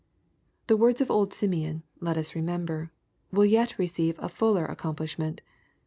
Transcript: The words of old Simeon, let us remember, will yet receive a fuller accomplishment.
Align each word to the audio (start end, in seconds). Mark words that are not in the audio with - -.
The 0.65 0.75
words 0.75 0.99
of 0.99 1.11
old 1.11 1.31
Simeon, 1.31 1.83
let 1.99 2.17
us 2.17 2.33
remember, 2.33 2.91
will 3.31 3.45
yet 3.45 3.77
receive 3.77 4.15
a 4.17 4.29
fuller 4.29 4.65
accomplishment. 4.65 5.41